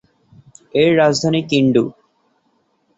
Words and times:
এর 0.73 0.91
রাজধানী 0.97 1.41
কিন্ডু। 1.49 1.83